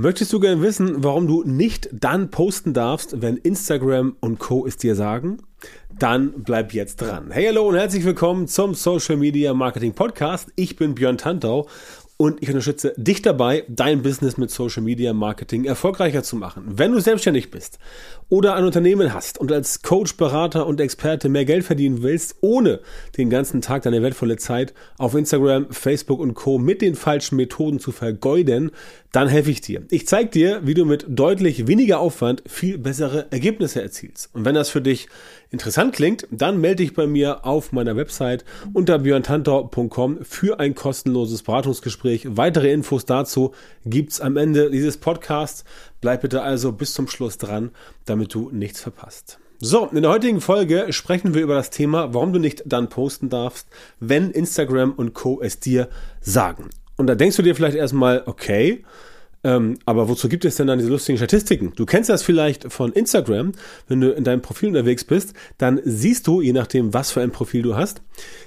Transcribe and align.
Möchtest 0.00 0.32
du 0.32 0.38
gerne 0.38 0.62
wissen, 0.62 1.02
warum 1.02 1.26
du 1.26 1.42
nicht 1.42 1.88
dann 1.92 2.30
posten 2.30 2.72
darfst, 2.72 3.20
wenn 3.20 3.36
Instagram 3.36 4.14
und 4.20 4.38
Co. 4.38 4.64
es 4.64 4.76
dir 4.76 4.94
sagen? 4.94 5.38
Dann 5.98 6.44
bleib 6.44 6.72
jetzt 6.72 7.00
dran. 7.00 7.32
Hey, 7.32 7.46
hallo 7.46 7.66
und 7.66 7.74
herzlich 7.74 8.04
willkommen 8.04 8.46
zum 8.46 8.74
Social 8.74 9.16
Media 9.16 9.52
Marketing 9.54 9.94
Podcast. 9.94 10.52
Ich 10.54 10.76
bin 10.76 10.94
Björn 10.94 11.18
Tantau 11.18 11.66
und 12.20 12.42
ich 12.42 12.48
unterstütze 12.48 12.94
dich 12.96 13.22
dabei, 13.22 13.62
dein 13.68 14.02
Business 14.02 14.36
mit 14.36 14.50
Social 14.50 14.82
Media 14.82 15.12
Marketing 15.12 15.64
erfolgreicher 15.64 16.24
zu 16.24 16.34
machen. 16.34 16.64
Wenn 16.66 16.90
du 16.90 16.98
selbstständig 16.98 17.52
bist 17.52 17.78
oder 18.28 18.56
ein 18.56 18.64
Unternehmen 18.64 19.14
hast 19.14 19.38
und 19.38 19.52
als 19.52 19.82
Coach, 19.82 20.16
Berater 20.16 20.66
und 20.66 20.80
Experte 20.80 21.28
mehr 21.28 21.44
Geld 21.44 21.64
verdienen 21.64 22.02
willst, 22.02 22.34
ohne 22.40 22.80
den 23.16 23.30
ganzen 23.30 23.60
Tag 23.60 23.82
deine 23.82 24.02
wertvolle 24.02 24.36
Zeit 24.36 24.74
auf 24.98 25.14
Instagram, 25.14 25.68
Facebook 25.70 26.18
und 26.18 26.34
Co. 26.34 26.58
mit 26.58 26.82
den 26.82 26.96
falschen 26.96 27.36
Methoden 27.36 27.78
zu 27.78 27.92
vergeuden, 27.92 28.72
dann 29.12 29.28
helfe 29.28 29.52
ich 29.52 29.60
dir. 29.60 29.82
Ich 29.88 30.08
zeige 30.08 30.28
dir, 30.28 30.60
wie 30.64 30.74
du 30.74 30.84
mit 30.84 31.06
deutlich 31.08 31.68
weniger 31.68 32.00
Aufwand 32.00 32.42
viel 32.48 32.78
bessere 32.78 33.28
Ergebnisse 33.30 33.80
erzielst. 33.80 34.30
Und 34.34 34.44
wenn 34.44 34.56
das 34.56 34.70
für 34.70 34.82
dich 34.82 35.08
interessant 35.50 35.94
klingt, 35.94 36.26
dann 36.30 36.60
melde 36.60 36.82
dich 36.82 36.94
bei 36.94 37.06
mir 37.06 37.44
auf 37.44 37.72
meiner 37.72 37.96
Website 37.96 38.44
unter 38.72 38.98
björntantor.com 38.98 40.24
für 40.24 40.60
ein 40.60 40.74
kostenloses 40.74 41.42
Beratungsgespräch. 41.42 42.36
Weitere 42.36 42.72
Infos 42.72 43.04
dazu 43.04 43.52
gibt's 43.84 44.20
am 44.20 44.36
Ende 44.36 44.70
dieses 44.70 44.96
Podcasts. 44.96 45.64
Bleib 46.00 46.22
bitte 46.22 46.42
also 46.42 46.72
bis 46.72 46.92
zum 46.92 47.08
Schluss 47.08 47.38
dran, 47.38 47.70
damit 48.04 48.34
du 48.34 48.50
nichts 48.50 48.80
verpasst. 48.80 49.38
So, 49.60 49.86
in 49.86 50.02
der 50.02 50.12
heutigen 50.12 50.40
Folge 50.40 50.92
sprechen 50.92 51.34
wir 51.34 51.42
über 51.42 51.54
das 51.54 51.70
Thema, 51.70 52.14
warum 52.14 52.32
du 52.32 52.38
nicht 52.38 52.62
dann 52.66 52.88
posten 52.88 53.28
darfst, 53.28 53.66
wenn 53.98 54.30
Instagram 54.30 54.92
und 54.92 55.14
Co. 55.14 55.40
es 55.42 55.58
dir 55.58 55.88
sagen. 56.20 56.70
Und 56.96 57.08
da 57.08 57.16
denkst 57.16 57.36
du 57.36 57.42
dir 57.42 57.56
vielleicht 57.56 57.76
erstmal, 57.76 58.22
okay, 58.26 58.84
ähm, 59.44 59.78
aber 59.84 60.08
wozu 60.08 60.28
gibt 60.28 60.44
es 60.44 60.56
denn 60.56 60.66
dann 60.66 60.78
diese 60.78 60.90
lustigen 60.90 61.18
Statistiken? 61.18 61.72
Du 61.76 61.86
kennst 61.86 62.10
das 62.10 62.22
vielleicht 62.22 62.72
von 62.72 62.92
Instagram. 62.92 63.52
Wenn 63.86 64.00
du 64.00 64.12
in 64.12 64.24
deinem 64.24 64.42
Profil 64.42 64.68
unterwegs 64.68 65.04
bist, 65.04 65.34
dann 65.58 65.80
siehst 65.84 66.26
du, 66.26 66.40
je 66.40 66.52
nachdem, 66.52 66.92
was 66.92 67.12
für 67.12 67.20
ein 67.20 67.30
Profil 67.30 67.62
du 67.62 67.76
hast, 67.76 68.02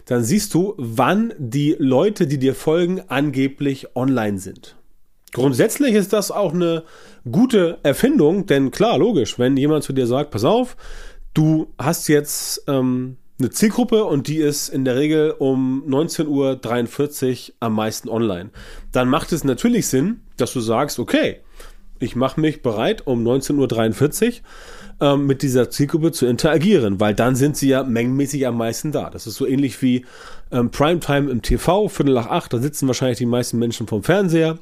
dann 0.05 0.23
siehst 0.23 0.53
du, 0.53 0.73
wann 0.77 1.33
die 1.37 1.75
Leute, 1.79 2.27
die 2.27 2.37
dir 2.37 2.55
folgen, 2.55 3.01
angeblich 3.07 3.95
online 3.95 4.37
sind. 4.37 4.75
Grundsätzlich 5.33 5.95
ist 5.95 6.11
das 6.11 6.29
auch 6.29 6.53
eine 6.53 6.83
gute 7.29 7.79
Erfindung, 7.83 8.47
denn 8.47 8.71
klar, 8.71 8.97
logisch, 8.97 9.39
wenn 9.39 9.55
jemand 9.55 9.85
zu 9.85 9.93
dir 9.93 10.05
sagt, 10.05 10.31
pass 10.31 10.43
auf, 10.43 10.75
du 11.33 11.73
hast 11.77 12.09
jetzt 12.09 12.65
ähm, 12.67 13.15
eine 13.41 13.49
Zielgruppe 13.49 14.05
und 14.05 14.27
die 14.27 14.37
ist 14.37 14.69
in 14.69 14.85
der 14.85 14.95
Regel 14.95 15.31
um 15.31 15.83
19.43 15.87 17.49
Uhr 17.49 17.55
am 17.59 17.73
meisten 17.73 18.09
online. 18.09 18.51
Dann 18.91 19.09
macht 19.09 19.31
es 19.31 19.43
natürlich 19.43 19.87
Sinn, 19.87 20.21
dass 20.37 20.53
du 20.53 20.59
sagst, 20.59 20.99
okay, 20.99 21.39
ich 21.99 22.15
mache 22.15 22.39
mich 22.39 22.61
bereit, 22.61 23.05
um 23.05 23.25
19.43 23.25 24.27
Uhr 24.27 24.33
ähm, 25.01 25.25
mit 25.27 25.41
dieser 25.41 25.69
Zielgruppe 25.69 26.11
zu 26.11 26.25
interagieren, 26.25 26.99
weil 26.99 27.13
dann 27.13 27.35
sind 27.35 27.57
sie 27.57 27.69
ja 27.69 27.83
mengenmäßig 27.83 28.47
am 28.47 28.57
meisten 28.57 28.91
da. 28.91 29.09
Das 29.09 29.27
ist 29.27 29.35
so 29.35 29.45
ähnlich 29.45 29.81
wie 29.81 30.05
ähm, 30.51 30.71
Primetime 30.71 31.29
im 31.29 31.41
TV, 31.41 31.87
Viertel 31.87 32.15
nach 32.15 32.27
acht, 32.27 32.53
da 32.53 32.59
sitzen 32.59 32.87
wahrscheinlich 32.87 33.17
die 33.17 33.25
meisten 33.25 33.57
Menschen 33.59 33.87
vom 33.87 34.03
Fernseher 34.03 34.59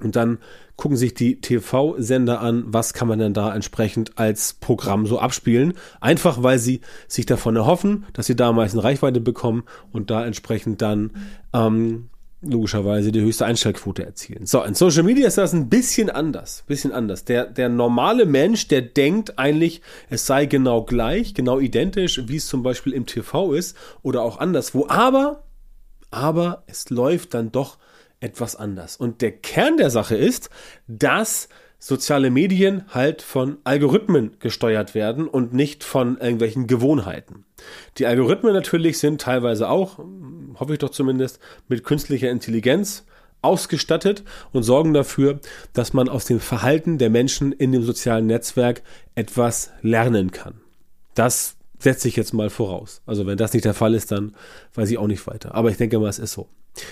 und 0.00 0.16
dann 0.16 0.38
gucken 0.76 0.96
sich 0.96 1.14
die 1.14 1.40
TV-Sender 1.40 2.40
an, 2.40 2.64
was 2.66 2.92
kann 2.92 3.08
man 3.08 3.18
denn 3.18 3.32
da 3.32 3.54
entsprechend 3.54 4.18
als 4.18 4.52
Programm 4.54 5.06
so 5.06 5.18
abspielen. 5.18 5.74
Einfach 6.00 6.42
weil 6.42 6.58
sie 6.58 6.82
sich 7.08 7.24
davon 7.24 7.56
erhoffen, 7.56 8.04
dass 8.12 8.26
sie 8.26 8.36
da 8.36 8.52
meistens 8.52 8.84
Reichweite 8.84 9.20
bekommen 9.20 9.64
und 9.92 10.10
da 10.10 10.24
entsprechend 10.26 10.82
dann 10.82 11.12
ähm, 11.54 12.10
logischerweise 12.42 13.10
die 13.10 13.22
höchste 13.22 13.46
Einstellquote 13.46 14.04
erzielen. 14.04 14.44
So, 14.44 14.62
in 14.62 14.74
Social 14.74 15.02
Media 15.02 15.26
ist 15.26 15.38
das 15.38 15.54
ein 15.54 15.68
bisschen 15.70 16.10
anders. 16.10 16.64
Bisschen 16.66 16.92
anders. 16.92 17.24
Der, 17.24 17.46
der 17.46 17.70
normale 17.70 18.26
Mensch, 18.26 18.68
der 18.68 18.82
denkt 18.82 19.38
eigentlich, 19.38 19.80
es 20.10 20.26
sei 20.26 20.44
genau 20.44 20.82
gleich, 20.82 21.32
genau 21.32 21.58
identisch, 21.58 22.20
wie 22.28 22.36
es 22.36 22.46
zum 22.46 22.62
Beispiel 22.62 22.92
im 22.92 23.06
TV 23.06 23.54
ist 23.54 23.76
oder 24.02 24.22
auch 24.22 24.38
anderswo. 24.38 24.86
Aber, 24.88 25.44
aber 26.10 26.64
es 26.66 26.90
läuft 26.90 27.32
dann 27.32 27.50
doch 27.50 27.78
etwas 28.20 28.56
anders. 28.56 28.96
Und 28.96 29.22
der 29.22 29.32
Kern 29.32 29.76
der 29.76 29.90
Sache 29.90 30.16
ist, 30.16 30.50
dass 30.86 31.48
soziale 31.78 32.30
Medien 32.30 32.84
halt 32.88 33.22
von 33.22 33.58
Algorithmen 33.64 34.36
gesteuert 34.38 34.94
werden 34.94 35.28
und 35.28 35.52
nicht 35.52 35.84
von 35.84 36.18
irgendwelchen 36.18 36.66
Gewohnheiten. 36.66 37.44
Die 37.98 38.06
Algorithmen 38.06 38.52
natürlich 38.52 38.98
sind 38.98 39.20
teilweise 39.20 39.68
auch, 39.68 39.98
hoffe 40.58 40.72
ich 40.72 40.78
doch 40.78 40.90
zumindest, 40.90 41.38
mit 41.68 41.84
künstlicher 41.84 42.30
Intelligenz 42.30 43.04
ausgestattet 43.42 44.24
und 44.52 44.62
sorgen 44.62 44.94
dafür, 44.94 45.40
dass 45.72 45.92
man 45.92 46.08
aus 46.08 46.24
dem 46.24 46.40
Verhalten 46.40 46.98
der 46.98 47.10
Menschen 47.10 47.52
in 47.52 47.72
dem 47.72 47.82
sozialen 47.82 48.26
Netzwerk 48.26 48.82
etwas 49.14 49.70
lernen 49.82 50.30
kann. 50.32 50.60
Das 51.14 51.55
setze 51.78 52.08
ich 52.08 52.16
jetzt 52.16 52.32
mal 52.32 52.50
voraus. 52.50 53.02
Also 53.06 53.26
wenn 53.26 53.36
das 53.36 53.52
nicht 53.52 53.64
der 53.64 53.74
Fall 53.74 53.94
ist, 53.94 54.12
dann 54.12 54.34
weiß 54.74 54.90
ich 54.90 54.98
auch 54.98 55.06
nicht 55.06 55.26
weiter. 55.26 55.54
Aber 55.54 55.70
ich 55.70 55.76
denke 55.76 55.98
mal, 55.98 56.08
es 56.08 56.18
ist 56.18 56.32
so. 56.32 56.48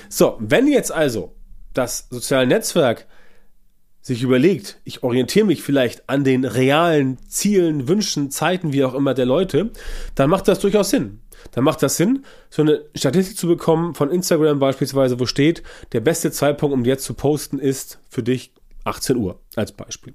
So, 0.09 0.37
wenn 0.41 0.67
jetzt 0.67 0.93
also 0.93 1.35
das 1.73 2.07
soziale 2.11 2.47
Netzwerk 2.47 3.07
sich 4.01 4.23
überlegt, 4.23 4.81
ich 4.85 5.03
orientiere 5.03 5.47
mich 5.47 5.63
vielleicht 5.63 6.09
an 6.11 6.25
den 6.25 6.45
realen 6.45 7.19
Zielen, 7.27 7.89
Wünschen, 7.89 8.31
Zeiten, 8.31 8.73
wie 8.73 8.85
auch 8.85 8.95
immer 8.95 9.15
der 9.15 9.25
Leute, 9.25 9.71
dann 10.15 10.29
macht 10.29 10.47
das 10.47 10.59
durchaus 10.59 10.91
Sinn. 10.91 11.21
Dann 11.53 11.65
macht 11.65 11.83
das 11.83 11.97
Sinn, 11.97 12.25
so 12.51 12.63
eine 12.63 12.85
Statistik 12.95 13.37
zu 13.37 13.47
bekommen 13.47 13.95
von 13.95 14.11
Instagram 14.11 14.59
beispielsweise, 14.59 15.21
wo 15.21 15.27
steht, 15.27 15.63
der 15.93 16.01
beste 16.01 16.31
Zeitpunkt, 16.31 16.75
um 16.75 16.85
jetzt 16.85 17.05
zu 17.05 17.15
posten, 17.15 17.59
ist 17.59 17.99
für 18.09 18.23
dich 18.23 18.53
18 18.85 19.17
Uhr 19.17 19.41
als 19.57 19.73
Beispiel. 19.73 20.15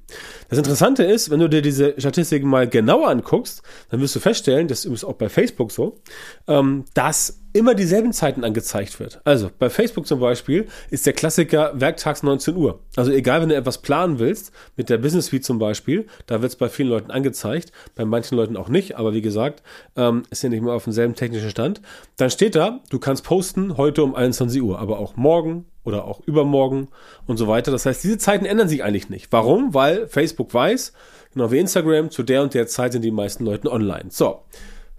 Das 0.50 0.58
Interessante 0.58 1.04
ist, 1.04 1.30
wenn 1.30 1.40
du 1.40 1.50
dir 1.50 1.62
diese 1.62 1.94
Statistiken 2.00 2.48
mal 2.48 2.68
genauer 2.68 3.10
anguckst, 3.10 3.62
dann 3.90 4.02
wirst 4.02 4.16
du 4.16 4.20
feststellen, 4.20 4.68
das 4.68 4.80
ist 4.80 4.86
übrigens 4.86 5.04
auch 5.04 5.14
bei 5.14 5.30
Facebook 5.30 5.72
so, 5.72 6.00
ähm, 6.48 6.86
dass 6.94 7.40
immer 7.52 7.74
dieselben 7.74 8.14
Zeiten 8.14 8.44
angezeigt 8.44 9.00
wird. 9.00 9.22
Also 9.24 9.50
bei 9.58 9.70
Facebook 9.70 10.06
zum 10.06 10.20
Beispiel 10.20 10.68
ist 10.92 11.06
der 11.06 11.14
Klassiker 11.14 11.72
werktags 11.74 12.22
19 12.22 12.56
Uhr. 12.56 12.80
Also 12.96 13.12
egal, 13.12 13.42
wenn 13.42 13.50
du 13.50 13.56
etwas 13.56 13.80
planen 13.80 14.20
willst, 14.20 14.52
mit 14.76 14.90
der 14.90 15.00
Business 15.00 15.28
Suite 15.28 15.44
zum 15.44 15.58
Beispiel, 15.58 16.06
da 16.28 16.42
wird 16.42 16.52
es 16.52 16.56
bei 16.56 16.70
vielen 16.70 16.90
Leuten 16.90 17.12
angezeigt, 17.12 17.72
bei 17.96 18.06
manchen 18.06 18.36
Leuten 18.36 18.56
auch 18.56 18.70
nicht, 18.70 18.98
aber 18.98 19.14
wie 19.14 19.22
gesagt, 19.22 19.64
ähm, 19.96 20.24
ist 20.30 20.44
ja 20.44 20.50
nicht 20.50 20.62
mehr 20.62 20.74
auf 20.74 20.84
demselben 20.84 21.16
technischen 21.16 21.50
Stand. 21.50 21.82
Dann 22.18 22.30
steht 22.30 22.56
da, 22.56 22.82
du 22.90 23.00
kannst 23.00 23.24
posten 23.24 23.78
heute 23.78 24.04
um 24.04 24.14
21 24.14 24.62
Uhr, 24.62 24.80
aber 24.80 25.00
auch 25.00 25.16
morgen, 25.16 25.66
oder 25.90 26.06
auch 26.06 26.22
übermorgen 26.26 26.90
und 27.26 27.38
so 27.38 27.48
weiter. 27.48 27.72
Das 27.72 27.86
heißt, 27.86 28.04
diese 28.04 28.18
Zeiten 28.18 28.46
ändern 28.46 28.70
sich 28.70 28.84
eigentlich 28.84 29.10
nicht. 29.10 29.29
Warum? 29.30 29.74
Weil 29.74 30.08
Facebook 30.08 30.54
weiß, 30.54 30.94
genau 31.34 31.52
wie 31.52 31.60
Instagram, 31.60 32.12
zu 32.12 32.24
der 32.24 32.44
und 32.44 32.54
der 32.54 32.68
Zeit 32.68 32.94
sind 32.94 33.04
die 33.04 33.12
meisten 33.12 33.46
Leute 33.46 33.72
online. 33.72 34.06
So. 34.10 34.44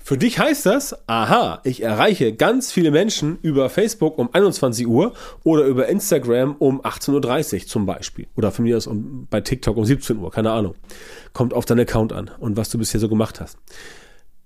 Für 0.03 0.17
dich 0.17 0.39
heißt 0.39 0.65
das, 0.65 0.97
aha, 1.09 1.61
ich 1.63 1.83
erreiche 1.83 2.33
ganz 2.33 2.73
viele 2.73 2.91
Menschen 2.91 3.39
über 3.43 3.69
Facebook 3.69 4.19
um 4.19 4.31
21 4.33 4.87
Uhr 4.87 5.13
oder 5.45 5.65
über 5.65 5.89
Instagram 5.89 6.57
um 6.59 6.81
18.30 6.81 7.55
Uhr 7.55 7.67
zum 7.67 7.87
Beispiel. 7.87 8.27
Oder 8.35 8.51
von 8.51 8.65
mir 8.65 8.77
aus 8.77 8.87
um, 8.87 9.27
bei 9.29 9.43
TikTok 9.43 9.77
um 9.77 9.85
17 9.85 10.17
Uhr, 10.17 10.31
keine 10.31 10.53
Ahnung. 10.53 10.75
Kommt 11.33 11.53
auf 11.53 11.67
deinen 11.67 11.81
Account 11.81 12.13
an 12.13 12.31
und 12.39 12.57
was 12.57 12.71
du 12.71 12.79
bisher 12.79 12.99
so 12.99 13.09
gemacht 13.09 13.41
hast. 13.41 13.59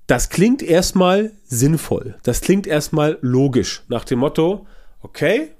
Das 0.06 0.28
klingt 0.28 0.62
erstmal 0.62 1.32
sinnvoll. 1.44 2.16
Das 2.24 2.40
klingt 2.40 2.66
erstmal 2.66 3.16
logisch. 3.22 3.84
Nach 3.88 4.04
dem 4.04 4.18
Motto, 4.18 4.66
okay, 5.00 5.52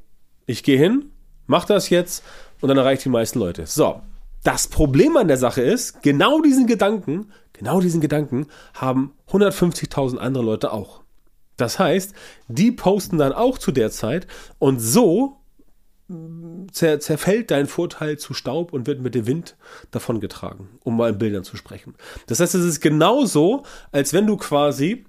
ich 0.45 0.63
gehe 0.65 0.79
hin, 0.79 1.07
mach 1.47 1.65
das 1.65 1.89
jetzt 1.89 2.25
und 2.61 2.69
dann 2.69 2.77
erreicht 2.77 3.05
die 3.05 3.11
meisten 3.11 3.39
Leute. 3.39 3.65
So. 3.67 4.03
Das 4.45 4.69
Problem 4.69 5.17
an 5.17 5.27
der 5.27 5.39
Sache 5.39 5.63
ist, 5.63 6.03
genau 6.03 6.43
diesen 6.43 6.67
Gedanken, 6.67 7.33
genau 7.55 7.81
diesen 7.81 8.03
Gedanken 8.03 8.47
haben 8.75 9.15
150.000 9.31 10.19
andere 10.19 10.45
Leute 10.45 10.71
auch. 10.71 11.03
Das 11.57 11.79
heißt, 11.79 12.15
die 12.49 12.71
posten 12.71 13.17
dann 13.17 13.33
auch 13.33 13.57
zu 13.57 13.73
der 13.73 13.91
Zeit 13.91 14.27
und 14.59 14.81
so 14.81 15.39
mm, 16.09 16.67
zer 16.73 17.01
zerfällt 17.01 17.51
dein 17.51 17.67
Vorteil 17.67 18.19
zu 18.19 18.35
Staub 18.35 18.75
und 18.75 18.87
wird 18.87 19.01
mit 19.01 19.15
dem 19.15 19.27
Wind 19.27 19.57
davongetragen, 19.93 20.69
um 20.83 20.99
mal 20.99 21.11
in 21.11 21.19
Bildern 21.19 21.45
zu 21.45 21.57
sprechen. 21.57 21.95
Das 22.27 22.39
heißt, 22.41 22.55
es 22.55 22.67
ist 22.67 22.81
genauso, 22.81 23.63
als 23.93 24.13
wenn 24.13 24.27
du 24.27 24.37
quasi 24.37 25.07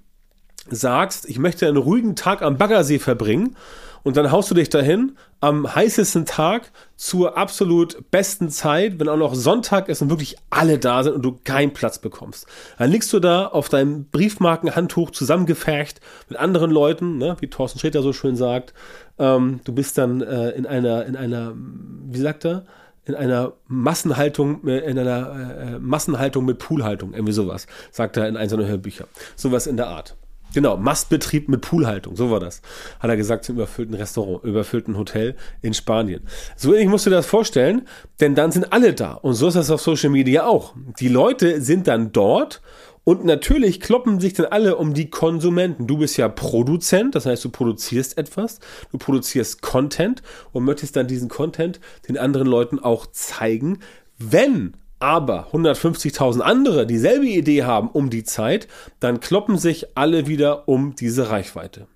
sagst, 0.70 1.28
ich 1.28 1.38
möchte 1.38 1.68
einen 1.68 1.76
ruhigen 1.76 2.16
Tag 2.16 2.40
am 2.40 2.56
Baggersee 2.56 2.98
verbringen 2.98 3.54
und 4.02 4.16
dann 4.16 4.30
haust 4.30 4.50
du 4.50 4.54
dich 4.54 4.68
dahin 4.68 5.16
am 5.40 5.74
heißesten 5.74 6.24
Tag 6.24 6.72
zur 6.96 7.36
absolut 7.36 8.10
besten 8.10 8.48
Zeit, 8.50 8.98
wenn 8.98 9.08
auch 9.08 9.16
noch 9.16 9.34
Sonntag 9.34 9.88
ist 9.88 10.02
und 10.02 10.10
wirklich 10.10 10.36
alle 10.50 10.78
da 10.78 11.02
sind 11.02 11.14
und 11.14 11.22
du 11.22 11.38
keinen 11.44 11.72
Platz 11.72 11.98
bekommst. 11.98 12.46
Dann 12.78 12.90
liegst 12.90 13.12
du 13.12 13.20
da 13.20 13.46
auf 13.46 13.68
deinem 13.68 14.06
Briefmarkenhandtuch 14.06 15.10
zusammengefercht 15.10 16.00
mit 16.28 16.38
anderen 16.38 16.70
Leuten, 16.70 17.18
ne, 17.18 17.36
wie 17.40 17.48
Thorsten 17.48 17.78
Schäder 17.78 18.02
so 18.02 18.12
schön 18.12 18.36
sagt. 18.36 18.74
Ähm, 19.18 19.60
du 19.64 19.72
bist 19.72 19.98
dann 19.98 20.20
äh, 20.20 20.50
in 20.50 20.66
einer, 20.66 21.04
in 21.06 21.16
einer, 21.16 21.54
wie 21.54 22.18
sagt 22.18 22.44
er? 22.44 22.64
in 23.06 23.14
einer 23.14 23.52
Massenhaltung, 23.68 24.66
äh, 24.66 24.78
in 24.78 24.98
einer 24.98 25.74
äh, 25.74 25.78
Massenhaltung 25.78 26.44
mit 26.44 26.58
Poolhaltung, 26.58 27.14
irgendwie 27.14 27.32
sowas, 27.32 27.66
sagt 27.92 28.16
er 28.16 28.28
in 28.28 28.36
einem 28.36 28.48
seiner 28.48 28.66
Hörbücher. 28.66 29.06
Sowas 29.36 29.66
in 29.66 29.76
der 29.76 29.86
Art. 29.86 30.16
Genau, 30.54 30.76
Mastbetrieb 30.76 31.48
mit 31.48 31.60
Poolhaltung, 31.60 32.16
so 32.16 32.30
war 32.30 32.40
das. 32.40 32.62
Hat 33.00 33.10
er 33.10 33.16
gesagt 33.16 33.44
zum 33.44 33.56
überfüllten 33.56 33.94
Restaurant, 33.94 34.42
überfüllten 34.44 34.96
Hotel 34.96 35.34
in 35.60 35.74
Spanien. 35.74 36.22
So 36.56 36.72
ähnlich 36.72 36.88
musst 36.88 37.04
du 37.04 37.10
dir 37.10 37.16
das 37.16 37.26
vorstellen, 37.26 37.86
denn 38.20 38.34
dann 38.34 38.52
sind 38.52 38.72
alle 38.72 38.94
da. 38.94 39.12
Und 39.12 39.34
so 39.34 39.48
ist 39.48 39.54
das 39.54 39.70
auf 39.70 39.82
Social 39.82 40.10
Media 40.10 40.46
auch. 40.46 40.74
Die 40.98 41.08
Leute 41.08 41.60
sind 41.60 41.88
dann 41.88 42.12
dort 42.12 42.62
und 43.04 43.24
natürlich 43.24 43.80
kloppen 43.80 44.18
sich 44.18 44.34
dann 44.34 44.46
alle 44.46 44.76
um 44.76 44.92
die 44.92 45.10
Konsumenten. 45.10 45.86
Du 45.86 45.98
bist 45.98 46.16
ja 46.16 46.28
Produzent, 46.28 47.14
das 47.14 47.26
heißt, 47.26 47.44
du 47.44 47.50
produzierst 47.50 48.18
etwas, 48.18 48.58
du 48.90 48.98
produzierst 48.98 49.62
Content 49.62 50.22
und 50.52 50.64
möchtest 50.64 50.96
dann 50.96 51.06
diesen 51.06 51.28
Content 51.28 51.80
den 52.08 52.18
anderen 52.18 52.48
Leuten 52.48 52.80
auch 52.80 53.06
zeigen. 53.06 53.78
Wenn 54.18 54.76
aber 54.98 55.48
150.000 55.52 56.40
andere 56.40 56.86
dieselbe 56.86 57.26
Idee 57.26 57.64
haben 57.64 57.88
um 57.88 58.10
die 58.10 58.24
Zeit, 58.24 58.68
dann 59.00 59.20
kloppen 59.20 59.58
sich 59.58 59.96
alle 59.96 60.26
wieder 60.26 60.68
um 60.68 60.94
diese 60.94 61.30
Reichweite. 61.30 61.86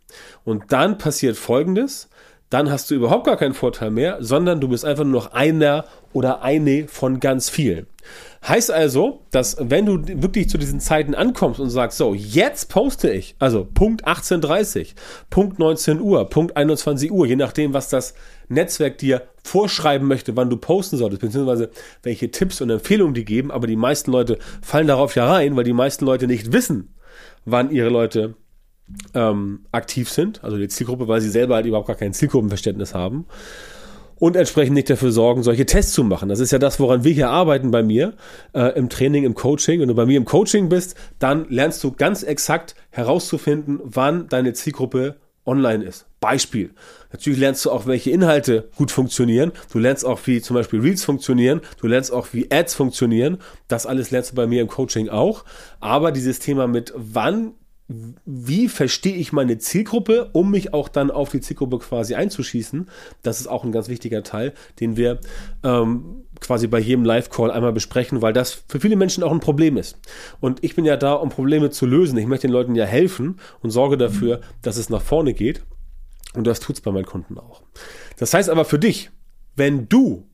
Und 0.44 0.72
dann 0.72 0.98
passiert 0.98 1.36
Folgendes, 1.36 2.08
dann 2.50 2.68
hast 2.68 2.90
du 2.90 2.96
überhaupt 2.96 3.26
gar 3.26 3.36
keinen 3.36 3.54
Vorteil 3.54 3.92
mehr, 3.92 4.18
sondern 4.20 4.60
du 4.60 4.68
bist 4.68 4.84
einfach 4.84 5.04
nur 5.04 5.12
noch 5.12 5.32
einer 5.32 5.84
oder 6.12 6.42
eine 6.42 6.88
von 6.88 7.20
ganz 7.20 7.48
vielen. 7.48 7.86
Heißt 8.46 8.72
also, 8.72 9.20
dass 9.30 9.56
wenn 9.60 9.86
du 9.86 10.02
wirklich 10.22 10.48
zu 10.48 10.58
diesen 10.58 10.80
Zeiten 10.80 11.14
ankommst 11.14 11.60
und 11.60 11.70
sagst, 11.70 11.98
so, 11.98 12.12
jetzt 12.12 12.68
poste 12.68 13.10
ich, 13.10 13.36
also 13.38 13.64
Punkt 13.64 14.06
18.30, 14.06 14.94
Punkt 15.30 15.60
19 15.60 16.00
Uhr, 16.00 16.28
Punkt 16.28 16.56
21 16.56 17.12
Uhr, 17.12 17.26
je 17.26 17.36
nachdem, 17.36 17.72
was 17.72 17.88
das 17.88 18.14
Netzwerk 18.48 18.98
dir 18.98 19.22
vorschreiben 19.50 20.06
möchte, 20.06 20.36
wann 20.36 20.48
du 20.48 20.56
posten 20.56 20.96
solltest, 20.96 21.22
beziehungsweise 21.22 21.70
welche 22.04 22.30
Tipps 22.30 22.60
und 22.60 22.70
Empfehlungen 22.70 23.14
die 23.14 23.24
geben, 23.24 23.50
aber 23.50 23.66
die 23.66 23.76
meisten 23.76 24.12
Leute 24.12 24.38
fallen 24.62 24.86
darauf 24.86 25.16
ja 25.16 25.26
rein, 25.26 25.56
weil 25.56 25.64
die 25.64 25.72
meisten 25.72 26.04
Leute 26.04 26.28
nicht 26.28 26.52
wissen, 26.52 26.94
wann 27.44 27.72
ihre 27.72 27.88
Leute 27.88 28.34
ähm, 29.14 29.66
aktiv 29.72 30.08
sind, 30.08 30.44
also 30.44 30.56
die 30.56 30.68
Zielgruppe, 30.68 31.08
weil 31.08 31.20
sie 31.20 31.30
selber 31.30 31.56
halt 31.56 31.66
überhaupt 31.66 31.88
gar 31.88 31.96
kein 31.96 32.12
Zielgruppenverständnis 32.12 32.94
haben 32.94 33.26
und 34.20 34.36
entsprechend 34.36 34.74
nicht 34.74 34.88
dafür 34.88 35.10
sorgen, 35.10 35.42
solche 35.42 35.66
Tests 35.66 35.94
zu 35.94 36.04
machen. 36.04 36.28
Das 36.28 36.38
ist 36.38 36.52
ja 36.52 36.58
das, 36.58 36.78
woran 36.78 37.02
wir 37.02 37.12
hier 37.12 37.30
arbeiten 37.30 37.72
bei 37.72 37.82
mir 37.82 38.14
äh, 38.52 38.76
im 38.78 38.88
Training, 38.88 39.24
im 39.24 39.34
Coaching. 39.34 39.80
Wenn 39.80 39.88
du 39.88 39.94
bei 39.94 40.06
mir 40.06 40.16
im 40.16 40.26
Coaching 40.26 40.68
bist, 40.68 40.94
dann 41.18 41.46
lernst 41.48 41.82
du 41.82 41.90
ganz 41.90 42.22
exakt 42.22 42.76
herauszufinden, 42.90 43.80
wann 43.82 44.28
deine 44.28 44.52
Zielgruppe 44.52 45.16
online 45.46 45.84
ist. 45.84 46.06
Beispiel. 46.20 46.70
Natürlich 47.12 47.38
lernst 47.38 47.64
du 47.64 47.70
auch, 47.70 47.86
welche 47.86 48.10
Inhalte 48.10 48.68
gut 48.76 48.90
funktionieren. 48.90 49.52
Du 49.72 49.78
lernst 49.78 50.04
auch, 50.04 50.20
wie 50.26 50.40
zum 50.40 50.54
Beispiel 50.54 50.80
Reels 50.80 51.02
funktionieren. 51.02 51.60
Du 51.80 51.86
lernst 51.86 52.12
auch, 52.12 52.28
wie 52.32 52.50
Ads 52.50 52.74
funktionieren. 52.74 53.38
Das 53.66 53.86
alles 53.86 54.10
lernst 54.10 54.32
du 54.32 54.36
bei 54.36 54.46
mir 54.46 54.60
im 54.60 54.68
Coaching 54.68 55.08
auch. 55.08 55.44
Aber 55.80 56.12
dieses 56.12 56.38
Thema 56.38 56.66
mit, 56.66 56.92
wann 56.94 57.54
wie 58.24 58.68
verstehe 58.68 59.16
ich 59.16 59.32
meine 59.32 59.58
Zielgruppe, 59.58 60.30
um 60.32 60.50
mich 60.50 60.72
auch 60.72 60.88
dann 60.88 61.10
auf 61.10 61.30
die 61.30 61.40
Zielgruppe 61.40 61.78
quasi 61.78 62.14
einzuschießen. 62.14 62.88
Das 63.22 63.40
ist 63.40 63.48
auch 63.48 63.64
ein 63.64 63.72
ganz 63.72 63.88
wichtiger 63.88 64.22
Teil, 64.22 64.52
den 64.78 64.96
wir 64.96 65.18
ähm, 65.64 66.24
quasi 66.40 66.68
bei 66.68 66.78
jedem 66.78 67.04
Live-Call 67.04 67.50
einmal 67.50 67.72
besprechen, 67.72 68.22
weil 68.22 68.32
das 68.32 68.62
für 68.68 68.78
viele 68.78 68.94
Menschen 68.94 69.24
auch 69.24 69.32
ein 69.32 69.40
Problem 69.40 69.76
ist. 69.76 69.98
Und 70.38 70.62
ich 70.62 70.76
bin 70.76 70.84
ja 70.84 70.96
da, 70.96 71.14
um 71.14 71.30
Probleme 71.30 71.70
zu 71.70 71.84
lösen. 71.84 72.16
Ich 72.16 72.26
möchte 72.26 72.46
den 72.46 72.52
Leuten 72.52 72.76
ja 72.76 72.84
helfen 72.84 73.40
und 73.60 73.70
sorge 73.70 73.96
dafür, 73.96 74.40
dass 74.62 74.76
es 74.76 74.88
nach 74.88 75.02
vorne 75.02 75.34
geht. 75.34 75.62
Und 76.34 76.46
das 76.46 76.60
tut's 76.60 76.80
bei 76.80 76.92
meinen 76.92 77.06
Kunden 77.06 77.38
auch. 77.38 77.62
Das 78.18 78.32
heißt 78.32 78.50
aber 78.50 78.64
für 78.64 78.78
dich, 78.78 79.10
wenn 79.56 79.88
du 79.88 80.29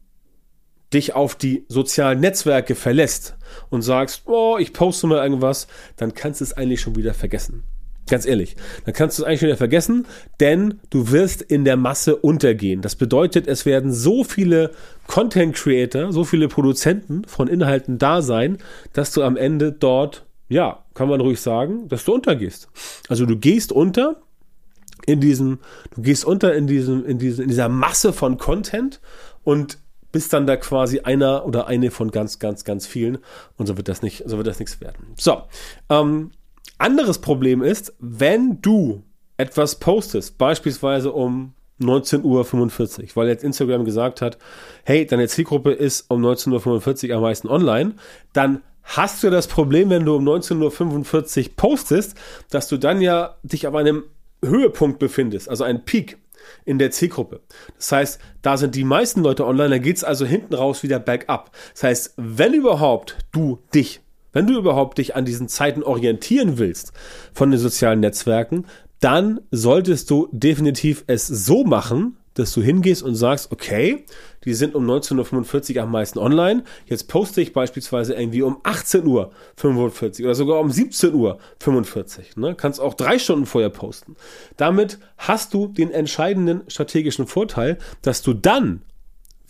dich 0.92 1.14
auf 1.14 1.34
die 1.34 1.64
sozialen 1.68 2.20
Netzwerke 2.20 2.74
verlässt 2.74 3.36
und 3.70 3.82
sagst, 3.82 4.22
oh, 4.26 4.56
ich 4.58 4.72
poste 4.72 5.06
mal 5.06 5.22
irgendwas, 5.22 5.66
dann 5.96 6.14
kannst 6.14 6.40
du 6.40 6.44
es 6.44 6.52
eigentlich 6.52 6.80
schon 6.80 6.96
wieder 6.96 7.14
vergessen. 7.14 7.64
Ganz 8.08 8.24
ehrlich, 8.24 8.54
dann 8.84 8.94
kannst 8.94 9.18
du 9.18 9.22
es 9.22 9.26
eigentlich 9.26 9.40
schon 9.40 9.48
wieder 9.48 9.56
vergessen, 9.56 10.06
denn 10.38 10.80
du 10.90 11.10
wirst 11.10 11.42
in 11.42 11.64
der 11.64 11.76
Masse 11.76 12.14
untergehen. 12.14 12.80
Das 12.80 12.94
bedeutet, 12.94 13.48
es 13.48 13.66
werden 13.66 13.92
so 13.92 14.22
viele 14.22 14.70
Content 15.08 15.56
Creator, 15.56 16.12
so 16.12 16.22
viele 16.22 16.46
Produzenten 16.46 17.24
von 17.24 17.48
Inhalten 17.48 17.98
da 17.98 18.22
sein, 18.22 18.58
dass 18.92 19.10
du 19.10 19.24
am 19.24 19.36
Ende 19.36 19.72
dort, 19.72 20.24
ja, 20.48 20.84
kann 20.94 21.08
man 21.08 21.20
ruhig 21.20 21.40
sagen, 21.40 21.88
dass 21.88 22.04
du 22.04 22.14
untergehst. 22.14 22.68
Also 23.08 23.26
du 23.26 23.36
gehst 23.36 23.72
unter 23.72 24.22
in 25.04 25.20
diesem, 25.20 25.58
du 25.94 26.02
gehst 26.02 26.24
unter 26.24 26.54
in 26.54 26.68
diesem, 26.68 27.04
in 27.04 27.18
diesem, 27.18 27.42
in 27.42 27.48
dieser 27.48 27.68
Masse 27.68 28.12
von 28.12 28.38
Content 28.38 29.00
und 29.42 29.78
bist 30.16 30.32
dann 30.32 30.46
da 30.46 30.56
quasi 30.56 31.00
einer 31.00 31.44
oder 31.44 31.66
eine 31.66 31.90
von 31.90 32.10
ganz, 32.10 32.38
ganz, 32.38 32.64
ganz 32.64 32.86
vielen 32.86 33.18
und 33.58 33.66
so 33.66 33.76
wird 33.76 33.86
das 33.86 34.00
nicht, 34.00 34.22
so 34.24 34.38
wird 34.38 34.46
das 34.46 34.58
nichts 34.58 34.80
werden. 34.80 35.08
So, 35.18 35.42
ähm, 35.90 36.30
anderes 36.78 37.18
Problem 37.18 37.62
ist, 37.62 37.92
wenn 37.98 38.62
du 38.62 39.02
etwas 39.36 39.74
postest, 39.74 40.38
beispielsweise 40.38 41.12
um 41.12 41.52
19.45 41.82 42.22
Uhr, 42.24 43.08
weil 43.12 43.28
jetzt 43.28 43.44
Instagram 43.44 43.84
gesagt 43.84 44.22
hat, 44.22 44.38
hey, 44.84 45.04
deine 45.04 45.28
Zielgruppe 45.28 45.72
ist 45.72 46.10
um 46.10 46.24
19.45 46.24 47.10
Uhr 47.10 47.16
am 47.16 47.22
meisten 47.22 47.48
online, 47.48 47.96
dann 48.32 48.62
hast 48.84 49.22
du 49.22 49.28
das 49.28 49.48
Problem, 49.48 49.90
wenn 49.90 50.06
du 50.06 50.16
um 50.16 50.26
19.45 50.26 51.42
Uhr 51.42 51.56
postest, 51.56 52.16
dass 52.48 52.69
du 52.69 52.78
dann 52.78 53.02
ja 53.02 53.36
dich 53.42 53.66
auf 53.66 53.74
einem 53.74 54.04
Höhepunkt 54.42 54.98
befindest, 54.98 55.50
also 55.50 55.64
ein 55.64 55.84
Peak 55.84 56.16
in 56.64 56.78
der 56.78 56.90
Zielgruppe. 56.90 57.40
Das 57.76 57.93
heißt, 57.93 58.20
da 58.43 58.56
sind 58.56 58.75
die 58.75 58.84
meisten 58.84 59.22
Leute 59.22 59.46
online, 59.46 59.70
dann 59.70 59.82
geht 59.82 59.96
es 59.96 60.04
also 60.04 60.26
hinten 60.26 60.54
raus 60.54 60.82
wieder 60.82 60.98
bergab. 60.98 61.50
Das 61.75 61.82
heißt, 61.82 62.14
wenn 62.16 62.54
überhaupt 62.54 63.16
du 63.32 63.58
dich, 63.75 64.00
wenn 64.32 64.46
du 64.46 64.58
überhaupt 64.58 64.98
dich 64.98 65.16
an 65.16 65.25
diesen 65.25 65.48
Zeiten 65.48 65.82
orientieren 65.82 66.58
willst 66.58 66.93
von 67.32 67.50
den 67.50 67.60
sozialen 67.60 68.00
Netzwerken, 68.00 68.66
dann 69.00 69.40
solltest 69.50 70.10
du 70.10 70.28
definitiv 70.32 71.04
es 71.06 71.26
so 71.26 71.64
machen, 71.64 72.16
dass 72.36 72.52
du 72.52 72.62
hingehst 72.62 73.02
und 73.02 73.14
sagst, 73.14 73.50
okay, 73.50 74.04
die 74.44 74.54
sind 74.54 74.74
um 74.74 74.88
19.45 74.88 75.76
Uhr 75.76 75.82
am 75.82 75.90
meisten 75.90 76.18
online. 76.18 76.64
Jetzt 76.86 77.08
poste 77.08 77.40
ich 77.40 77.52
beispielsweise 77.52 78.14
irgendwie 78.14 78.42
um 78.42 78.58
18.45 78.62 79.04
Uhr 80.20 80.24
oder 80.24 80.34
sogar 80.34 80.60
um 80.60 80.68
17.45 80.68 81.14
Uhr. 81.14 81.38
Ne? 82.36 82.54
Kannst 82.54 82.80
auch 82.80 82.94
drei 82.94 83.18
Stunden 83.18 83.46
vorher 83.46 83.70
posten. 83.70 84.16
Damit 84.56 84.98
hast 85.18 85.54
du 85.54 85.68
den 85.68 85.90
entscheidenden 85.90 86.62
strategischen 86.68 87.26
Vorteil, 87.26 87.78
dass 88.02 88.22
du 88.22 88.34
dann, 88.34 88.82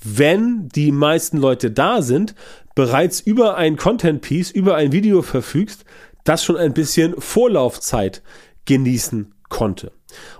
wenn 0.02 0.68
die 0.68 0.92
meisten 0.92 1.38
Leute 1.38 1.70
da 1.70 2.02
sind, 2.02 2.34
bereits 2.76 3.20
über 3.20 3.56
ein 3.56 3.76
Content 3.76 4.22
Piece, 4.22 4.52
über 4.52 4.76
ein 4.76 4.92
Video 4.92 5.22
verfügst, 5.22 5.84
das 6.22 6.44
schon 6.44 6.56
ein 6.56 6.72
bisschen 6.72 7.14
Vorlaufzeit 7.20 8.22
genießen 8.66 9.32
konnte. 9.48 9.92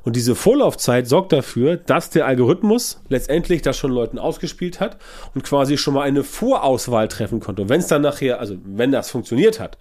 Und 0.03 0.17
diese 0.17 0.35
Vorlaufzeit 0.35 1.09
sorgt 1.09 1.33
dafür, 1.33 1.77
dass 1.77 2.11
der 2.11 2.27
Algorithmus 2.27 3.01
letztendlich 3.09 3.63
das 3.63 3.77
schon 3.77 3.91
Leuten 3.91 4.19
ausgespielt 4.19 4.81
hat 4.81 4.99
und 5.35 5.45
quasi 5.45 5.77
schon 5.77 5.95
mal 5.95 6.03
eine 6.03 6.25
Vorauswahl 6.25 7.09
treffen 7.09 7.41
konnte. 7.41 7.63
Und 7.63 7.69
wenn 7.69 7.81
es 7.81 7.87
dann 7.87 8.03
nachher, 8.03 8.41
also 8.41 8.57
wenn 8.65 8.93
das 8.93 9.11
funktioniert 9.11 9.61
hat, 9.61 9.79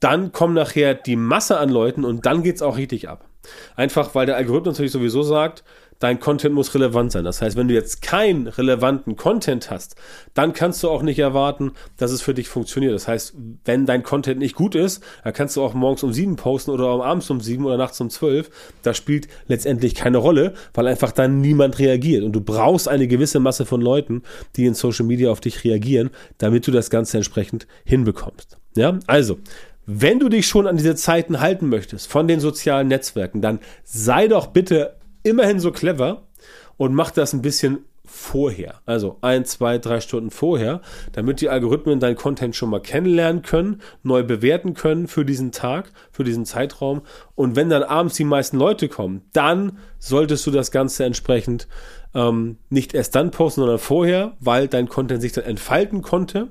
dann 0.00 0.32
kommt 0.32 0.54
nachher 0.54 0.94
die 0.94 1.16
Masse 1.16 1.58
an 1.58 1.70
Leuten 1.70 2.04
und 2.04 2.26
dann 2.26 2.42
geht's 2.42 2.62
auch 2.62 2.76
richtig 2.76 3.08
ab. 3.08 3.28
Einfach 3.76 4.14
weil 4.14 4.26
der 4.26 4.36
Algorithmus 4.36 4.74
natürlich 4.74 4.92
sowieso 4.92 5.22
sagt, 5.22 5.64
dein 5.98 6.20
Content 6.20 6.54
muss 6.54 6.74
relevant 6.74 7.12
sein. 7.12 7.24
Das 7.24 7.42
heißt, 7.42 7.56
wenn 7.56 7.68
du 7.68 7.74
jetzt 7.74 8.02
keinen 8.02 8.46
relevanten 8.46 9.16
Content 9.16 9.70
hast, 9.70 9.96
dann 10.34 10.52
kannst 10.52 10.82
du 10.82 10.88
auch 10.88 11.02
nicht 11.02 11.18
erwarten, 11.18 11.72
dass 11.96 12.12
es 12.12 12.22
für 12.22 12.34
dich 12.34 12.48
funktioniert. 12.48 12.94
Das 12.94 13.08
heißt, 13.08 13.34
wenn 13.64 13.86
dein 13.86 14.02
Content 14.02 14.38
nicht 14.38 14.54
gut 14.54 14.74
ist, 14.74 15.02
dann 15.24 15.32
kannst 15.32 15.56
du 15.56 15.62
auch 15.62 15.74
morgens 15.74 16.02
um 16.02 16.12
sieben 16.12 16.36
posten 16.36 16.70
oder 16.70 16.86
abends 17.04 17.30
um 17.30 17.40
sieben 17.40 17.64
oder 17.64 17.76
nachts 17.76 18.00
um 18.00 18.10
zwölf. 18.10 18.50
Das 18.82 18.96
spielt 18.96 19.28
letztendlich 19.46 19.94
keine 19.94 20.18
Rolle, 20.18 20.54
weil 20.74 20.86
einfach 20.86 21.12
dann 21.12 21.40
niemand 21.40 21.78
reagiert. 21.78 22.24
Und 22.24 22.32
du 22.32 22.40
brauchst 22.40 22.88
eine 22.88 23.08
gewisse 23.08 23.40
Masse 23.40 23.66
von 23.66 23.80
Leuten, 23.80 24.22
die 24.56 24.66
in 24.66 24.74
Social 24.74 25.06
Media 25.06 25.30
auf 25.30 25.40
dich 25.40 25.64
reagieren, 25.64 26.10
damit 26.38 26.66
du 26.66 26.70
das 26.70 26.90
Ganze 26.90 27.16
entsprechend 27.16 27.66
hinbekommst. 27.84 28.58
Ja, 28.76 28.98
also, 29.06 29.38
wenn 29.86 30.18
du 30.18 30.28
dich 30.28 30.46
schon 30.46 30.66
an 30.66 30.76
diese 30.76 30.94
Zeiten 30.96 31.40
halten 31.40 31.68
möchtest 31.68 32.08
von 32.08 32.28
den 32.28 32.40
sozialen 32.40 32.88
Netzwerken, 32.88 33.40
dann 33.40 33.58
sei 33.84 34.28
doch 34.28 34.48
bitte 34.48 34.97
immerhin 35.28 35.60
so 35.60 35.70
clever 35.70 36.26
und 36.76 36.94
macht 36.94 37.16
das 37.16 37.32
ein 37.32 37.42
bisschen 37.42 37.84
vorher. 38.08 38.80
Also 38.86 39.18
ein, 39.20 39.44
zwei, 39.44 39.78
drei 39.78 40.00
Stunden 40.00 40.30
vorher, 40.30 40.80
damit 41.12 41.40
die 41.40 41.50
Algorithmen 41.50 42.00
dein 42.00 42.16
Content 42.16 42.56
schon 42.56 42.70
mal 42.70 42.80
kennenlernen 42.80 43.42
können, 43.42 43.82
neu 44.02 44.22
bewerten 44.22 44.74
können 44.74 45.06
für 45.08 45.24
diesen 45.24 45.52
Tag, 45.52 45.92
für 46.10 46.24
diesen 46.24 46.46
Zeitraum. 46.46 47.02
Und 47.34 47.54
wenn 47.54 47.68
dann 47.68 47.82
abends 47.82 48.16
die 48.16 48.24
meisten 48.24 48.56
Leute 48.56 48.88
kommen, 48.88 49.22
dann 49.32 49.78
solltest 49.98 50.46
du 50.46 50.50
das 50.50 50.70
Ganze 50.70 51.04
entsprechend 51.04 51.68
ähm, 52.14 52.56
nicht 52.70 52.94
erst 52.94 53.14
dann 53.14 53.30
posten, 53.30 53.60
sondern 53.60 53.78
vorher, 53.78 54.36
weil 54.40 54.68
dein 54.68 54.88
Content 54.88 55.20
sich 55.20 55.32
dann 55.32 55.44
entfalten 55.44 56.02
konnte 56.02 56.48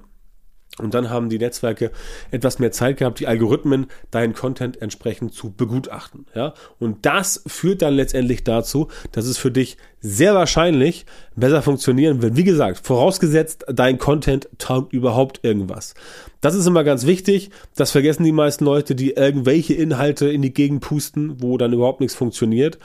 Und 0.80 0.94
dann 0.94 1.10
haben 1.10 1.30
die 1.30 1.40
Netzwerke 1.40 1.92
etwas 2.30 2.60
mehr 2.60 2.72
Zeit 2.72 2.98
gehabt, 2.98 3.20
die 3.20 3.28
Algorithmen 3.28 3.88
deinen 4.12 4.34
Content 4.34 4.80
entsprechend 4.80 5.34
zu 5.34 5.52
begutachten. 5.52 6.28
Ja? 6.36 6.54
Und 6.80 7.06
das 7.06 7.42
führt 7.48 7.82
dann 7.82 7.96
letztendlich 7.96 8.44
dazu, 8.44 8.88
dass 9.12 9.26
es 9.26 9.40
für 9.40 9.50
dich 9.50 9.78
sehr 10.02 10.36
wahrscheinlich 10.36 11.08
besser 11.36 11.64
funktionieren 11.64 12.22
wird. 12.22 12.36
Wie 12.36 12.44
gesagt, 12.44 12.86
vorausgesetzt, 12.86 13.66
dein 13.68 13.98
Content 13.98 14.50
taugt 14.60 14.94
überhaupt 14.94 15.40
irgendwas. 15.44 15.96
Das 16.42 16.54
ist 16.54 16.68
immer 16.68 16.84
ganz 16.84 17.08
wichtig. 17.08 17.50
Das 17.76 17.90
vergessen 17.90 18.24
die 18.24 18.32
meisten 18.32 18.64
Leute, 18.64 18.94
die 18.94 19.12
irgendwelche 19.12 19.74
Inhalte 19.74 20.30
in 20.30 20.44
die 20.44 20.54
Gegend 20.54 20.82
pusten, 20.82 21.42
wo 21.42 21.58
dann 21.58 21.74
überhaupt 21.74 22.02
nichts 22.02 22.16
funktioniert. 22.16 22.78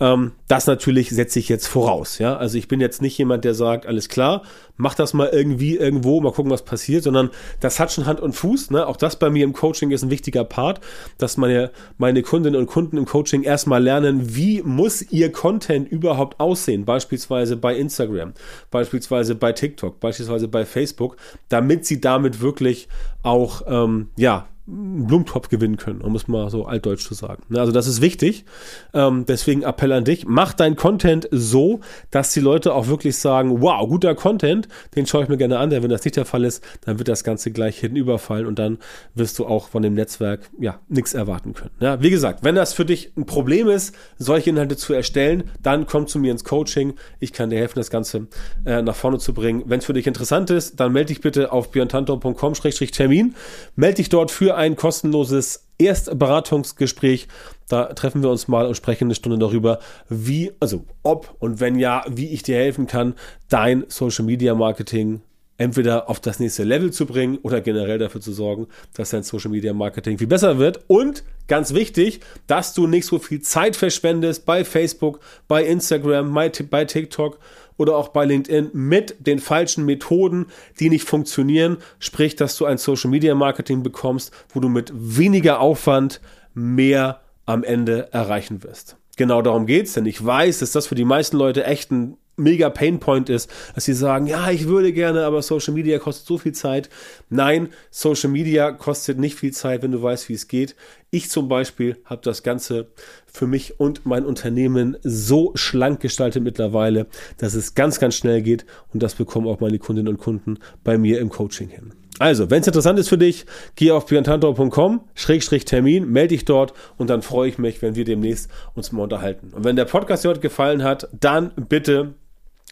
Ähm, 0.00 0.32
das 0.48 0.66
natürlich 0.66 1.10
setze 1.10 1.38
ich 1.38 1.48
jetzt 1.48 1.66
voraus. 1.66 2.18
Ja, 2.18 2.36
also 2.36 2.58
ich 2.58 2.68
bin 2.68 2.80
jetzt 2.80 3.02
nicht 3.02 3.16
jemand, 3.16 3.44
der 3.44 3.54
sagt, 3.54 3.86
alles 3.86 4.08
klar, 4.08 4.42
mach 4.76 4.94
das 4.94 5.14
mal 5.14 5.28
irgendwie 5.28 5.76
irgendwo, 5.76 6.20
mal 6.20 6.32
gucken, 6.32 6.50
was 6.50 6.64
passiert, 6.64 7.04
sondern 7.04 7.30
das 7.60 7.78
hat 7.78 7.92
schon 7.92 8.06
Hand 8.06 8.20
und 8.20 8.32
Fuß. 8.32 8.70
Ne? 8.70 8.86
Auch 8.86 8.96
das 8.96 9.18
bei 9.18 9.30
mir 9.30 9.44
im 9.44 9.52
Coaching 9.52 9.90
ist 9.90 10.02
ein 10.02 10.10
wichtiger 10.10 10.44
Part, 10.44 10.80
dass 11.18 11.36
meine, 11.36 11.70
meine 11.98 12.22
Kundinnen 12.22 12.58
und 12.58 12.66
Kunden 12.66 12.96
im 12.96 13.06
Coaching 13.06 13.42
erstmal 13.42 13.82
lernen, 13.82 14.34
wie 14.34 14.62
muss 14.62 15.02
ihr 15.02 15.30
Content 15.32 15.88
überhaupt 15.88 16.40
aussehen, 16.40 16.84
beispielsweise 16.84 17.56
bei 17.56 17.76
Instagram, 17.76 18.34
beispielsweise 18.70 19.34
bei 19.34 19.52
TikTok, 19.52 20.00
beispielsweise 20.00 20.48
bei 20.48 20.64
Facebook, 20.64 21.16
damit 21.48 21.86
sie 21.86 22.00
damit 22.00 22.40
wirklich 22.40 22.88
auch 23.22 23.62
ähm, 23.66 24.08
ja 24.16 24.46
Blumentopf 24.66 25.50
gewinnen 25.50 25.76
können, 25.76 26.00
um 26.00 26.14
es 26.16 26.26
mal 26.26 26.48
so 26.48 26.64
altdeutsch 26.64 27.06
zu 27.06 27.12
sagen. 27.12 27.42
Ne, 27.48 27.60
also 27.60 27.70
das 27.70 27.86
ist 27.86 28.00
wichtig. 28.00 28.46
Ähm, 28.94 29.26
deswegen 29.26 29.62
Appell 29.62 29.92
an 29.92 30.04
dich. 30.04 30.26
Mach 30.26 30.54
dein 30.54 30.74
Content 30.74 31.28
so, 31.30 31.80
dass 32.10 32.32
die 32.32 32.40
Leute 32.40 32.72
auch 32.72 32.86
wirklich 32.86 33.18
sagen, 33.18 33.60
wow, 33.60 33.86
guter 33.86 34.14
Content, 34.14 34.68
den 34.96 35.06
schaue 35.06 35.24
ich 35.24 35.28
mir 35.28 35.36
gerne 35.36 35.58
an. 35.58 35.68
Denn 35.68 35.82
wenn 35.82 35.90
das 35.90 36.04
nicht 36.04 36.16
der 36.16 36.24
Fall 36.24 36.44
ist, 36.44 36.64
dann 36.82 36.98
wird 36.98 37.08
das 37.08 37.24
Ganze 37.24 37.50
gleich 37.50 37.78
hinten 37.78 37.96
überfallen 37.96 38.46
und 38.46 38.58
dann 38.58 38.78
wirst 39.14 39.38
du 39.38 39.46
auch 39.46 39.68
von 39.68 39.82
dem 39.82 39.92
Netzwerk 39.92 40.48
ja 40.58 40.80
nichts 40.88 41.12
erwarten 41.12 41.52
können. 41.52 41.72
Ja, 41.80 42.00
wie 42.00 42.10
gesagt, 42.10 42.42
wenn 42.42 42.54
das 42.54 42.72
für 42.72 42.86
dich 42.86 43.12
ein 43.18 43.26
Problem 43.26 43.68
ist, 43.68 43.94
solche 44.16 44.48
Inhalte 44.48 44.78
zu 44.78 44.94
erstellen, 44.94 45.50
dann 45.62 45.86
komm 45.86 46.06
zu 46.06 46.18
mir 46.18 46.32
ins 46.32 46.44
Coaching. 46.44 46.94
Ich 47.20 47.34
kann 47.34 47.50
dir 47.50 47.58
helfen, 47.58 47.78
das 47.78 47.90
Ganze 47.90 48.28
äh, 48.64 48.80
nach 48.80 48.96
vorne 48.96 49.18
zu 49.18 49.34
bringen. 49.34 49.64
Wenn 49.66 49.80
es 49.80 49.84
für 49.84 49.92
dich 49.92 50.06
interessant 50.06 50.48
ist, 50.48 50.80
dann 50.80 50.92
melde 50.92 51.08
dich 51.08 51.20
bitte 51.20 51.52
auf 51.52 51.70
björntantor.com-termin. 51.70 53.34
Melde 53.76 53.96
dich 53.96 54.08
dort 54.08 54.30
für 54.30 54.53
ein 54.56 54.76
kostenloses 54.76 55.66
Erstberatungsgespräch. 55.78 57.28
Da 57.68 57.92
treffen 57.94 58.22
wir 58.22 58.30
uns 58.30 58.48
mal 58.48 58.66
und 58.66 58.76
sprechen 58.76 59.04
eine 59.04 59.14
Stunde 59.14 59.38
darüber, 59.38 59.80
wie, 60.08 60.52
also 60.60 60.84
ob 61.02 61.34
und 61.38 61.60
wenn 61.60 61.78
ja, 61.78 62.04
wie 62.08 62.28
ich 62.28 62.42
dir 62.42 62.56
helfen 62.56 62.86
kann, 62.86 63.14
dein 63.48 63.84
Social 63.88 64.24
Media 64.24 64.54
Marketing 64.54 65.22
entweder 65.56 66.10
auf 66.10 66.20
das 66.20 66.40
nächste 66.40 66.64
Level 66.64 66.92
zu 66.92 67.06
bringen 67.06 67.38
oder 67.42 67.60
generell 67.60 67.98
dafür 67.98 68.20
zu 68.20 68.32
sorgen, 68.32 68.66
dass 68.94 69.10
dein 69.10 69.22
Social 69.22 69.50
Media 69.50 69.72
Marketing 69.72 70.18
viel 70.18 70.26
besser 70.26 70.58
wird. 70.58 70.80
Und 70.88 71.22
ganz 71.46 71.74
wichtig, 71.74 72.20
dass 72.46 72.74
du 72.74 72.86
nicht 72.86 73.06
so 73.06 73.18
viel 73.18 73.40
Zeit 73.40 73.76
verschwendest 73.76 74.46
bei 74.46 74.64
Facebook, 74.64 75.20
bei 75.46 75.64
Instagram, 75.64 76.34
bei 76.70 76.84
TikTok 76.84 77.38
oder 77.76 77.96
auch 77.96 78.08
bei 78.08 78.24
LinkedIn 78.24 78.70
mit 78.72 79.16
den 79.18 79.38
falschen 79.38 79.84
Methoden, 79.84 80.46
die 80.80 80.90
nicht 80.90 81.04
funktionieren. 81.04 81.78
Sprich, 81.98 82.36
dass 82.36 82.56
du 82.56 82.66
ein 82.66 82.78
Social 82.78 83.10
Media 83.10 83.34
Marketing 83.34 83.82
bekommst, 83.82 84.32
wo 84.52 84.60
du 84.60 84.68
mit 84.68 84.92
weniger 84.94 85.60
Aufwand 85.60 86.20
mehr 86.54 87.20
am 87.46 87.64
Ende 87.64 88.12
erreichen 88.12 88.62
wirst. 88.62 88.96
Genau 89.16 89.42
darum 89.42 89.66
geht's, 89.66 89.92
denn 89.92 90.06
ich 90.06 90.24
weiß, 90.24 90.58
dass 90.58 90.72
das 90.72 90.86
für 90.86 90.94
die 90.94 91.04
meisten 91.04 91.36
Leute 91.36 91.64
echt 91.64 91.90
ein 91.92 92.16
mega 92.36 92.70
Painpoint 92.70 93.28
ist, 93.28 93.50
dass 93.74 93.84
sie 93.84 93.92
sagen, 93.92 94.26
ja, 94.26 94.50
ich 94.50 94.68
würde 94.68 94.92
gerne, 94.92 95.24
aber 95.24 95.42
Social 95.42 95.74
Media 95.74 95.98
kostet 95.98 96.26
so 96.26 96.38
viel 96.38 96.52
Zeit. 96.52 96.88
Nein, 97.28 97.68
Social 97.90 98.30
Media 98.30 98.72
kostet 98.72 99.18
nicht 99.18 99.36
viel 99.36 99.52
Zeit, 99.52 99.82
wenn 99.82 99.92
du 99.92 100.02
weißt, 100.02 100.28
wie 100.28 100.34
es 100.34 100.48
geht. 100.48 100.74
Ich 101.10 101.30
zum 101.30 101.48
Beispiel 101.48 101.96
habe 102.04 102.22
das 102.24 102.42
Ganze 102.42 102.88
für 103.26 103.46
mich 103.46 103.78
und 103.78 104.04
mein 104.04 104.24
Unternehmen 104.24 104.96
so 105.02 105.52
schlank 105.54 106.00
gestaltet 106.00 106.42
mittlerweile, 106.42 107.06
dass 107.38 107.54
es 107.54 107.74
ganz, 107.74 108.00
ganz 108.00 108.16
schnell 108.16 108.42
geht 108.42 108.66
und 108.92 109.02
das 109.02 109.14
bekommen 109.14 109.46
auch 109.46 109.60
meine 109.60 109.78
Kundinnen 109.78 110.08
und 110.08 110.18
Kunden 110.18 110.58
bei 110.82 110.98
mir 110.98 111.20
im 111.20 111.28
Coaching 111.28 111.68
hin. 111.68 111.92
Also, 112.20 112.48
wenn 112.48 112.60
es 112.60 112.66
interessant 112.68 112.98
ist 112.98 113.08
für 113.08 113.18
dich, 113.18 113.44
geh 113.74 113.90
auf 113.90 114.06
björntantor.com, 114.06 115.00
Schrägstrich 115.14 115.64
Termin, 115.64 116.08
melde 116.08 116.28
dich 116.28 116.44
dort 116.44 116.72
und 116.96 117.10
dann 117.10 117.22
freue 117.22 117.48
ich 117.48 117.58
mich, 117.58 117.82
wenn 117.82 117.96
wir 117.96 118.04
demnächst 118.04 118.48
uns 118.74 118.92
mal 118.92 119.02
unterhalten. 119.02 119.52
Und 119.52 119.64
wenn 119.64 119.74
der 119.74 119.84
Podcast 119.84 120.24
dir 120.24 120.28
heute 120.28 120.40
gefallen 120.40 120.84
hat, 120.84 121.08
dann 121.12 121.50
bitte 121.56 122.14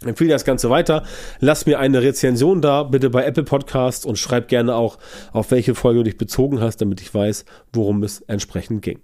Empfehle 0.09 0.30
das 0.30 0.44
Ganze 0.44 0.71
weiter. 0.71 1.04
Lass 1.40 1.66
mir 1.66 1.78
eine 1.78 2.02
Rezension 2.02 2.61
da, 2.61 2.82
bitte 2.82 3.11
bei 3.11 3.25
Apple 3.25 3.44
Podcasts 3.44 4.04
und 4.04 4.18
schreib 4.18 4.49
gerne 4.49 4.75
auch, 4.75 4.99
auf 5.32 5.50
welche 5.50 5.75
Folge 5.75 6.00
du 6.00 6.04
dich 6.04 6.18
bezogen 6.18 6.61
hast, 6.61 6.78
damit 6.78 7.00
ich 7.00 7.12
weiß, 7.12 7.44
worum 7.73 8.02
es 8.02 8.21
entsprechend 8.23 8.82
ging. 8.82 9.00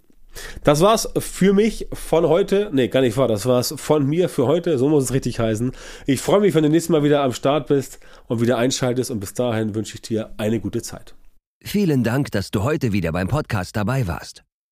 Das 0.64 0.81
war's 0.81 1.09
für 1.19 1.52
mich 1.52 1.88
von 1.93 2.26
heute. 2.28 2.71
Nee, 2.73 2.88
gar 2.88 3.00
nicht 3.00 3.17
wahr. 3.17 3.28
Das 3.28 3.47
war's 3.47 3.75
von 3.76 4.07
mir 4.07 4.28
für 4.28 4.47
heute. 4.47 4.78
So 4.78 4.88
muss 4.88 5.05
es 5.05 5.12
richtig 5.12 5.40
heißen. 5.40 5.73
Ich 6.07 6.21
freue 6.21 6.40
mich, 6.40 6.55
wenn 6.55 6.62
du 6.62 6.69
nächstes 6.69 6.90
Mal 6.90 7.02
wieder 7.02 7.23
am 7.23 7.33
Start 7.33 7.69
bist 7.69 7.99
und 8.26 8.40
wieder 8.40 8.59
einschaltest. 8.59 9.11
Und 9.11 9.21
bis 9.21 9.35
dahin 9.35 9.75
wünsche 9.75 9.95
ich 9.97 10.02
dir 10.02 10.31
eine 10.37 10.61
gute 10.61 10.83
Zeit. 10.83 11.14
Vielen 11.62 12.05
Dank, 12.05 12.31
dass 12.31 12.50
du 12.50 12.62
heute 12.62 12.93
wieder 12.93 13.12
beim 13.12 13.28
Podcast 13.28 13.76
dabei 13.76 14.07
warst. 14.07 14.48